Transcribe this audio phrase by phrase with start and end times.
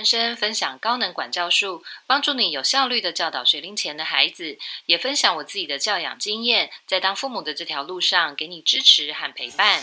[0.00, 4.56] 人生分享高能管教术，帮助你有效率的教导学龄前的孩子，
[4.86, 9.82] 也分享我自己的教养经验，在当父母的这条路上给你支持和陪伴。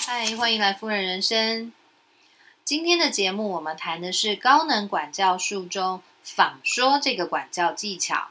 [0.00, 1.70] 嗨，欢迎来夫人人生。
[2.64, 8.28] 今天的节目我们谈的是高能管教术中仿说这个管教技巧。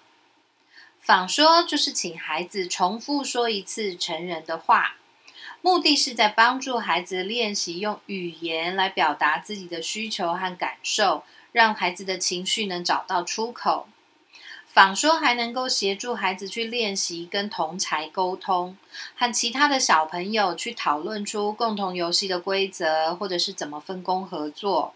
[0.99, 4.95] 仿说就是请孩子重复说一次成人的话。
[5.61, 13.87] 目的是在帮助孩子练习用语言来表达自己的需求和感受，让孩子的情绪能找到出口。
[14.65, 18.77] 仿说还能够协助孩子去练习跟同才沟通，
[19.15, 24.93] 和其他的小朋友去讨论出共同游戏的规则，或者是怎么分工合作。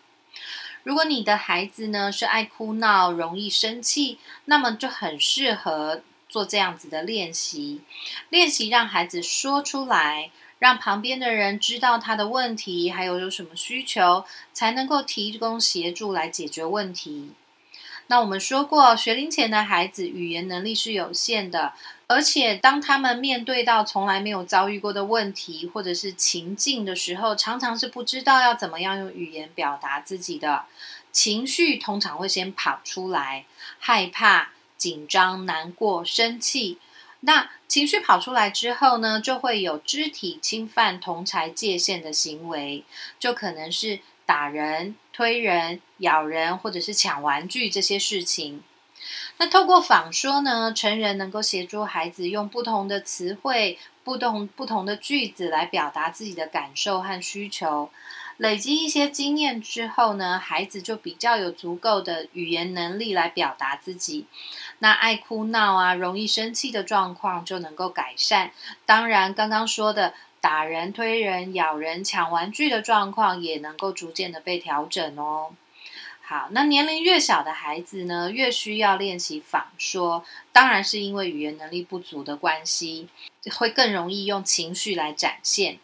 [0.84, 7.82] 如果你的孩子呢是爱哭闹、容易生气，那么就很适合做这样子的练习，
[8.30, 10.32] 练习让孩子说出来。
[10.60, 17.32] 让旁边的人知道他的问题，还有有什么需求，才能够提供协助来解决问题。
[18.08, 21.74] 那我们说过，学龄前的孩子语言能力是有限的，
[22.06, 30.66] 而且当他们面对到从来没有遭遇过的问题或者是情境的时候，常常是不知道要怎么样用语言表达自己的
[31.12, 33.46] 情绪，通常会先跑出来，
[33.80, 36.78] 害怕、紧张、难过、生气。
[37.22, 42.86] 那情绪跑出来之后呢，就会有肢体侵犯同才界限的行为，
[43.20, 48.64] 就可能是打人、推人、咬人，或者是抢玩具这些事情。
[49.40, 57.90] 那透过仿说呢，成人能够协助孩子用不同的词汇、不同不同的句子来表达自己的感受和需求。
[58.38, 64.26] 累积一些经验之后呢，孩子就比较有足够的语言能力来表达自己。
[64.80, 68.52] 那爱哭闹啊、容易生气的状况就能够改善。
[68.86, 75.54] 当然，刚刚说的打人、推人、咬人、抢玩具的状况也能够逐渐的被调整哦。
[76.22, 80.26] 好，那年龄越小的孩子呢，越需要练习仿说。
[80.52, 83.08] 当然是因为语言能力不足的关系，
[83.56, 85.78] 会更容易用情绪来展现。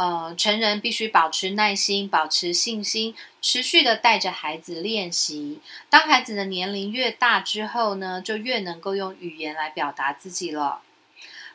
[0.00, 5.60] 呃，成人必须保持耐心，保持信心，持续的带着孩子练习。
[5.90, 10.80] 当孩子的年龄越大之后呢，就越能够用语言来表达自己了。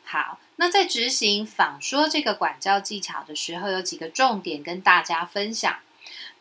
[0.04, 5.80] 好，那在执行仿说这个管教技巧的时候，有几个重点跟大家分享。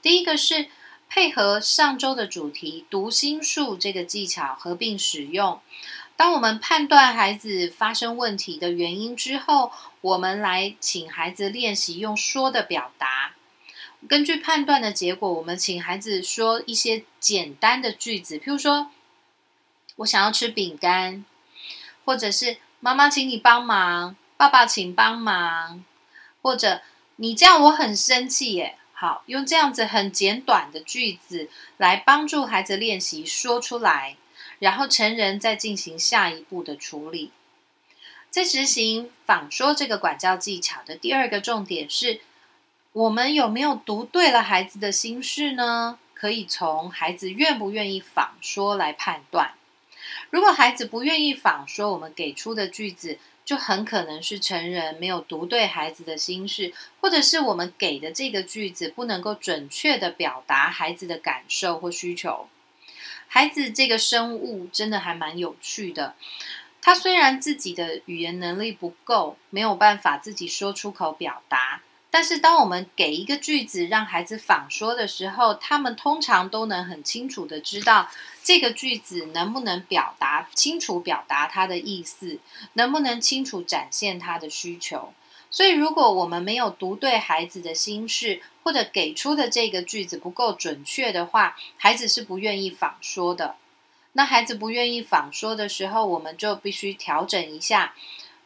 [0.03, 0.67] 第一个是
[1.09, 5.59] 配合上周的主题读心术这个技巧合并使用。
[6.17, 9.71] 当我们判断孩子发生问题的原因之后，
[10.01, 13.33] 我们来请孩子练习用说的表达。
[14.07, 18.91] 根据判断的结果，我们请孩子说一些简单的句子，譬如说
[19.97, 21.25] ：“我想要吃饼干”，
[22.05, 25.83] 或者是“妈妈，请你帮忙”，“爸爸，请帮忙”，
[26.41, 26.81] 或者
[27.17, 28.77] “你这样我很生气耶”。
[28.93, 34.15] 好，用这样子很简短的句子来帮助孩子练习说出来。
[34.59, 37.31] 然后成人再进行下一步的处理。
[38.29, 42.19] 在执行仿说这个管教技巧的第二个重点是，
[42.91, 45.99] 我们有没有读对了孩子的心事呢？
[46.13, 49.53] 可以从孩子愿不愿意仿说来判断。
[50.29, 62.47] 如果孩子不愿意仿说，我们给出的句子就很可能是成人没有读对孩子的心事，或者是我们给的这个句子不能够准确的表达孩子的感受或需求。
[63.27, 66.15] 孩子这个生物真的还蛮有趣的。
[66.81, 71.81] 他虽然自己的语言能力不够，没有办法自己说出口表达，
[72.11, 78.09] 但是当我们给一个句子让孩子仿说的时候，他们通常都能很清楚的知道
[78.43, 82.37] 这个句子能不能表达清楚表达他的意思，
[82.73, 85.11] 能不能清楚展现他的需求。
[85.55, 93.55] 所以，如果我们没有读对孩子的心事，或者给出的这个句子不够准确的话，孩子是不愿意仿说的。
[94.11, 97.93] 那孩子不愿意仿说的时候，我们就必须调整一下，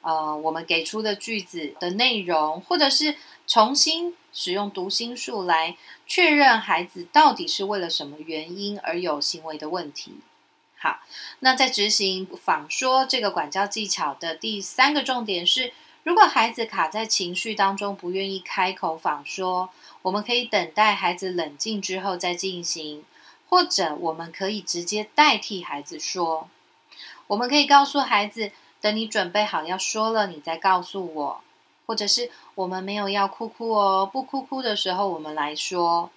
[0.01, 3.15] 呃，我们给出的句子的内容，或者是
[3.47, 5.75] 重新使用读心术来
[6.05, 10.13] 确认孩子到底是为了什么原因而有行为的问题。
[10.77, 10.99] 好，
[11.39, 15.73] 那在执行仿说这个管教技巧的第三个重点是。
[16.03, 19.69] 如果孩子卡在情绪当中，不愿意开口仿说，
[20.01, 23.03] 我们可以等待孩子冷静之后再进行，
[23.49, 26.47] 或者我们可以直接代替孩子说。
[27.27, 28.51] 我们可以告诉孩子，
[28.81, 31.41] 等你准备好要说了，你再告诉我，
[31.85, 36.09] 或者是我们没有要哭哭哦，不哭哭的时候我们来说。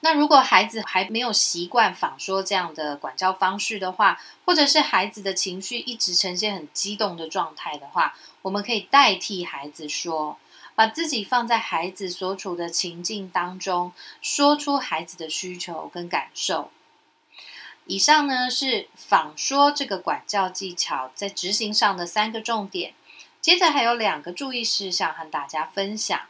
[0.00, 10.38] 那如果孩子还没有习惯仿说这样的管教方式的话，或者是孩子的情绪一直呈现很激动的状态的话，我们可以代替孩子说，
[10.74, 13.92] 把自己放在孩子所处的情境当中，
[14.22, 16.70] 说出孩子的需求跟感受。
[17.86, 22.94] 以上呢是仿说这个管教技巧在执行上的三个重点。
[23.40, 26.20] 接着还有两个注意事项和大家分享。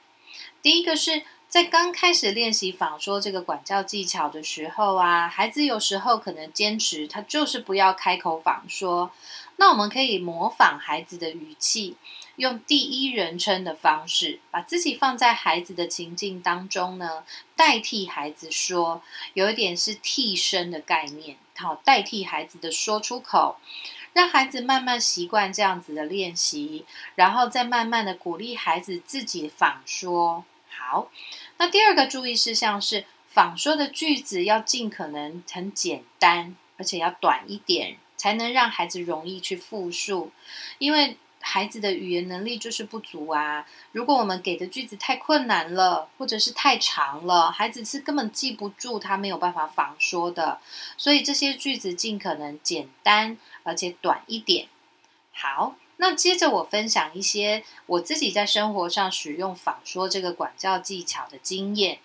[0.63, 9.11] 第一个是在刚开始练习仿说这个管教技巧的时候啊，孩子有时候可能坚持他就是不要开口仿说。
[9.57, 11.97] 那我们可以模仿孩子的语气，
[12.37, 17.25] 用第一人称的方式，把自己放在孩子的情境当中呢，
[17.57, 19.03] 代替孩子说，
[19.35, 23.57] 有一点是替身的概念，好，代替孩子的说出口，
[24.13, 26.87] 让孩子慢慢习惯这样子的练习，
[27.17, 30.45] 然后再慢慢的鼓励孩子自己仿说。
[30.81, 31.11] 好，
[31.59, 37.99] 那第二个注意事项是，仿说的句子要尽可能很简单，而且要短一点。
[38.21, 40.31] 才能让孩子容易去复述，
[40.77, 43.67] 因为孩子的语言能力就是不足啊。
[43.93, 50.61] 如果我们给的句子太困难了，或者是太长了，孩子是根本记不住，他没有办法仿说的。
[50.99, 54.69] 所以这些句子尽可能简单而且短一点。
[55.33, 61.99] 好，那接着我分享一些我自己在生活上使用仿说这个管教技巧的经验。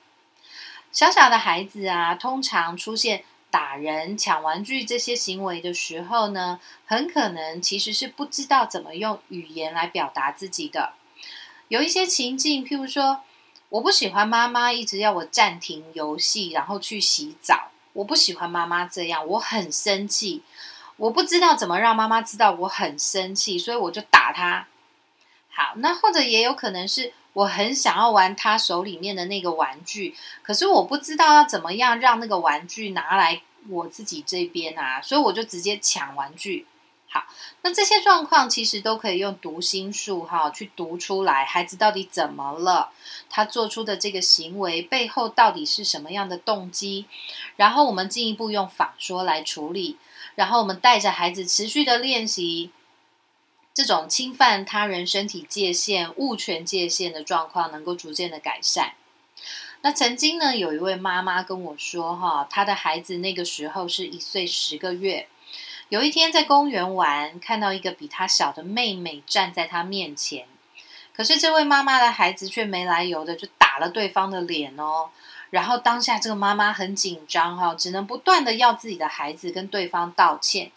[0.92, 3.24] 小小的孩子啊，通常出现。
[3.52, 10.92] 打人、抢玩具这些行为的时候呢，很可能其实是不知道怎么用语言来表达自己的。
[11.70, 13.22] 有一些情境，譬如说，
[13.70, 17.72] 我不喜欢妈妈一直要我暂停游戏，然后去洗澡。
[17.94, 20.42] 我不喜欢妈妈这样，我很生气。
[20.98, 24.68] 我不知道怎么让妈妈知道我很生气，所以我就打她。
[25.50, 27.14] 好，那或者也有可能是。
[27.36, 36.66] 我很想要玩他手里面的那个玩具，可是我不知道要怎么样让那个玩具拿来我自己这边啊，所以我就直接抢玩具。
[37.10, 37.26] 好，
[37.62, 42.92] 那这些状况其实都可以用读心术哈去读出来，孩子到底怎么了？
[43.30, 47.06] 他做出的这个行为背后到底是什么样的动机？
[47.58, 49.98] 然后我们进一步用仿说来处理，
[50.36, 52.72] 然后我们带着孩子持续的练习。
[53.74, 58.94] 这种侵犯他人身体界限、物权界限的状况能够逐渐的改善。
[59.82, 65.28] 那曾经呢，有一位妈妈跟我说，哈，她的孩子那个时候是一岁十个月。
[65.90, 70.48] 有一天在公园玩，看到一个比他小的妹妹站在他面前，
[71.14, 75.10] 可是这位妈妈的孩子却没来由的就打了对方的脸哦。
[75.50, 80.72] 然后当下这个妈妈很紧张，哈，只能不断的要自己的孩子跟对方道歉。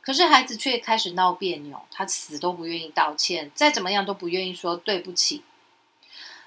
[0.00, 5.44] 可是孩子却开始闹别扭，他死都不愿意道歉，再怎么样都不愿意说对不起。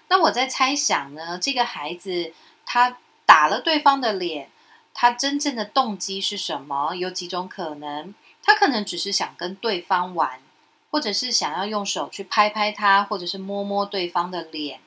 [0.07, 2.33] 那我在猜想呢，这个孩子
[2.65, 4.49] 他打了对方的脸，
[4.93, 6.93] 他真正的动机是什么？
[6.95, 8.13] 有几种可能，
[8.43, 10.41] 他可能只是想跟对方玩，
[10.91, 14.79] 或者是想要用手去拍拍他，或者是摸摸对方的脸，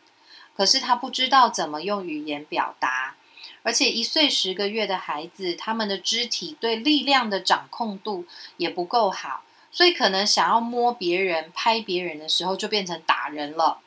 [0.59, 3.15] 可是他不知道怎么用语言表达。
[3.63, 8.25] 而且一岁十个月的孩子，他们的肢体对力量的掌控度
[8.57, 13.79] 也不够好，所以可能想要摸别人、拍别人的时候，就变成打人了。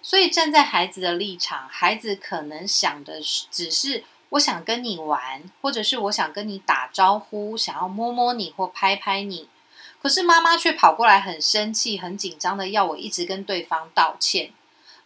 [0.00, 9.48] 所以站在孩子的立场，孩子可能想的是，只是我想跟你玩，或者是我想跟你打招呼，想要摸摸你或拍拍你。
[10.00, 14.52] 可是妈妈却跑过来，很生气、很紧张的要我一直跟对方道歉。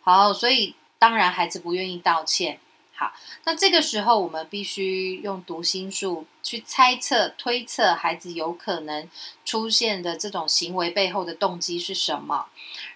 [0.02, 2.60] 好，所以当然孩子不愿意道歉。
[2.94, 3.14] 好，
[3.44, 9.08] 那这个时候我们必须用读心术去猜测、推测孩子有可能
[9.42, 12.48] 出现的这种行为背后的动机是什么。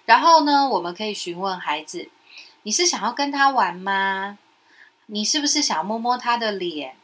[0.04, 2.10] 然后呢，我们可以询问孩子
[2.64, 4.38] ：“你是想要跟他玩吗？
[5.06, 6.96] 你是不是想摸摸他的脸？”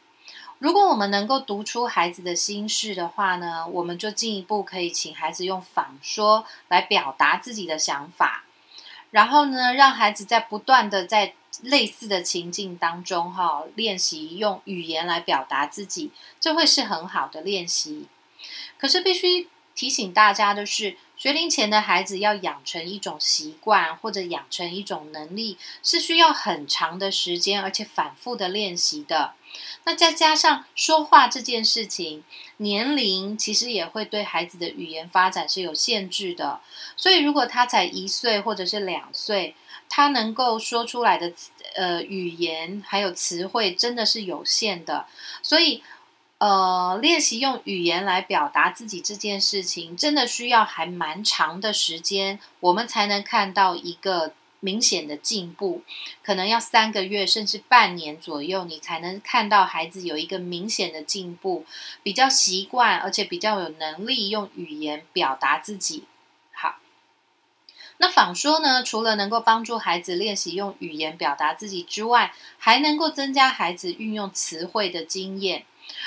[0.59, 8.43] 如果我们能够读出孩子的心事的话呢，我们就进一步可以请孩子用仿说来表达自己的想法。
[9.11, 11.35] 然后呢，让孩子在不断的在。
[11.63, 18.07] 类似的情境当中，哈，练习用语言来表达自己，这会是很好的练习。
[18.79, 29.33] 可是必须提醒大家的是，学龄前的孩子要养成一种习惯或者养成一种能力，是需要很长的时间，而且反复的练习的。
[29.83, 32.23] 那再加上说话这件事情，
[32.57, 36.59] 年龄其实也会对孩子的语言发展是有限制的。
[36.97, 39.53] 所以，如果他才一岁或者是两岁，
[39.87, 41.31] 他能够说出来的
[41.75, 45.05] 呃语言还有词汇真的是有限的，
[45.43, 45.83] 所以
[46.41, 55.83] 呃练习用语言来表达自己这件事情，真的需要还蛮长的时间，我们才能看到一个明显的进步，
[56.23, 61.63] 可能要三个月甚至半年左右，你才能看到孩子有一个明显的进步，
[62.01, 66.05] 比较习惯而且比较有能力用语言表达自己。
[68.01, 75.65] 那仿说呢，除了能够帮助孩子练习用语言表达自己之外，还能够增加孩子运用词汇的经验。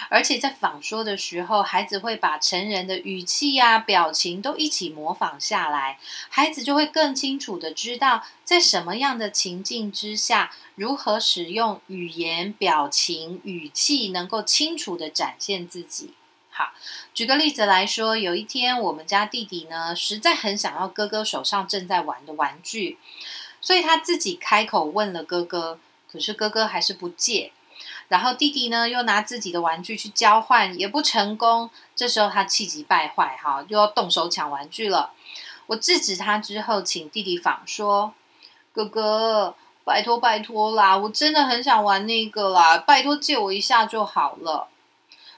[0.08, 16.14] 而且在仿说的时候，孩子会把成人的语气呀、表情都一起模仿下来，孩子就会更清楚的知道在什么样的情境之下，如何使用语言、表情、语气，能够清楚的展现自己。
[16.56, 16.72] 好，
[17.12, 22.96] 举个例子来说，有一天我们家弟弟呢，实在很想要哥哥手上正在玩的玩具，
[23.60, 27.50] 所以他自己开口问了哥哥，可是哥哥还是不借。
[28.06, 31.68] 然后弟弟呢，又拿自己的玩具去交换，也不成功。
[31.96, 35.10] 这时候他气急败坏，哈，又要动手抢玩具了。
[35.66, 38.14] 我制止他之后，请弟弟仿说
[38.72, 44.68] ：“哥哥，拜托拜托啦，我真的很想玩那个啦，拜托借我一下就好了。”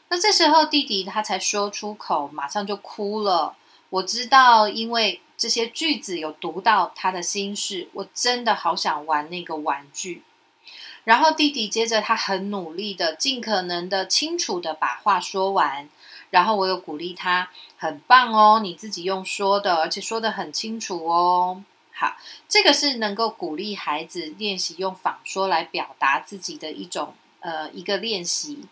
[0.09, 3.57] 那这时候弟弟他才说出口，马上就哭了。
[3.91, 10.23] 我知道，因为这些句子有读到他的心事，我真的好想玩那个玩具。
[11.05, 15.89] 然后弟弟接着，他很努力的，尽可能的清楚的把话说完。
[16.31, 21.63] 然后我有鼓励他，很棒哦，你自己用说的，而且说的很清楚哦。
[21.93, 22.17] 好，
[22.49, 28.65] 这个是能够鼓励孩子练习用仿说来表达自己的一种呃一个练习。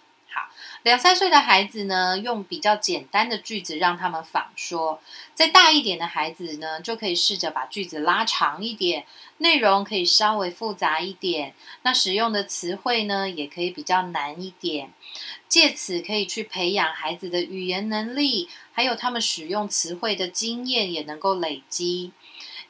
[0.84, 4.98] 两三岁的孩子呢，用比较简单的句子让他们仿说；
[5.32, 9.06] 再大一点的孩子呢，就可以试着把句子拉长一点，
[9.38, 14.92] 内容可以稍微复杂一点，那使用的词汇呢，也可以比较难一点。
[15.48, 22.12] 借此可以去培养孩子的语言能力，还有他们使用词汇的经验也能够累积。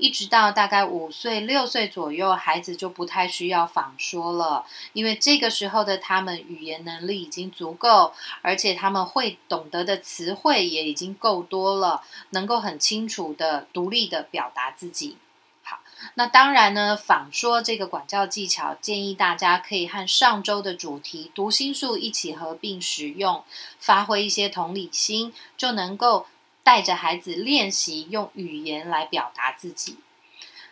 [0.05, 15.17] 一直到大概五岁、六岁左右，孩子就不太需要仿说了，因为这个时候的他们语言能力已经足够，而且他们会懂得的词汇也已经够多了，能够很清楚的、独立的表达自己。
[15.63, 15.81] 好，
[16.17, 23.43] 那当然呢，仿说这个管教技巧，建议大家可以和上周的主题读心术一起合并使用，
[23.79, 26.27] 发挥一些同理心，就能够。
[26.65, 29.99] 带着孩子练习用语言来表达自己。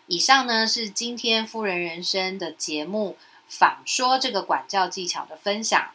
[0.09, 5.91] 以上呢是今天夫人人生的节目仿说这个管教技巧的分享。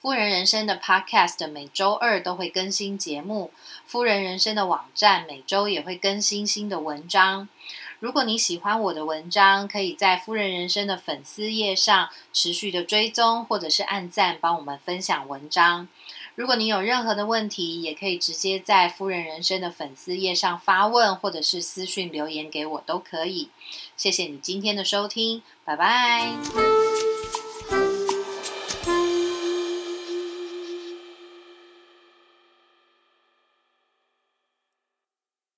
[0.00, 3.50] 夫人人生的 Podcast 每周二都会更新节目，
[3.84, 7.48] 夫人人生的网站每周也会更新新的文章。
[7.98, 15.88] 如果你喜欢我的文章，可以在夫人人生的粉丝页上持续的追踪，或者是按赞帮我们分享文章。
[16.38, 23.48] 如果你有任何的问题，也可以直接在夫人人生的粉丝页上发问，或者是私讯留言给我都可以。
[23.96, 26.77] 谢谢你今天的收听，拜拜。